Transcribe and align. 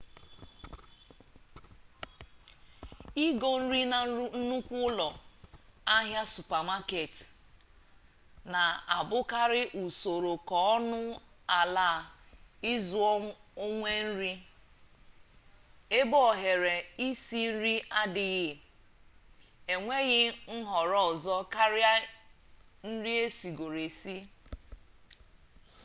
igo 3.25 3.49
nri 3.61 3.81
na 3.91 3.99
nnukwu 4.37 4.77
ụlọ 4.87 5.09
ahịa 5.95 6.23
supamaket 6.33 7.15
na 8.53 8.61
abụkarị 8.97 9.63
usoro 9.83 10.33
ka 10.47 10.57
ọnụ 10.75 11.01
ala 11.59 11.87
ịzụ 12.73 12.99
onwe 13.65 13.91
nri 14.07 14.33
ebe 15.99 16.17
ohere 16.29 16.75
isi 17.07 17.41
nri 17.53 17.73
adịghị 18.01 18.51
enweghị 19.73 20.21
nhọrọ 20.59 20.99
ọzọ 21.11 21.35
karịa 21.53 21.93
nri 22.89 23.11
esigoro 23.25 23.79
esi 23.87 24.15